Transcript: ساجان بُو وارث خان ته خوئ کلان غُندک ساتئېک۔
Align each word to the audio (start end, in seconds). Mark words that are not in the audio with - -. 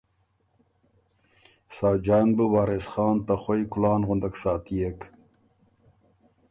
ساجان 1.77 2.27
بُو 2.35 2.45
وارث 2.53 2.85
خان 2.93 3.17
ته 3.25 3.33
خوئ 3.41 3.61
کلان 3.73 4.01
غُندک 4.07 4.35
ساتئېک۔ 4.41 4.99